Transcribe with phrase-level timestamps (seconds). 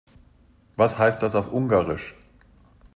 [0.77, 2.15] Was heißt das auf Ungarisch?